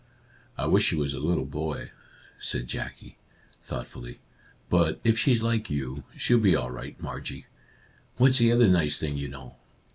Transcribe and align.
"I 0.57 0.65
wish 0.65 0.85
she 0.85 0.95
was 0.95 1.13
a 1.13 1.19
little 1.19 1.45
boy," 1.45 1.91
said 2.39 2.65
Jackie, 2.65 3.19
thoughtfully." 3.61 4.19
But 4.71 4.99
if 5.03 5.15
she's 5.19 5.43
like 5.43 5.69
you, 5.69 6.05
she'll 6.17 6.39
be 6.39 6.55
all 6.55 6.71
right, 6.71 6.99
Margie. 6.99 7.45
What's 8.17 8.39
the 8.39 8.51
other 8.51 8.67
nice 8.67 8.97
thing 8.97 9.15
you 9.15 9.27
know?" 9.27 9.57